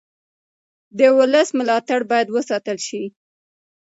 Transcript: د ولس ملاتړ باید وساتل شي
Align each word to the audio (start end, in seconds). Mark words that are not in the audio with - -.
د 0.97 0.99
ولس 1.17 1.49
ملاتړ 1.59 1.99
باید 2.11 2.27
وساتل 2.35 2.77
شي 2.87 3.03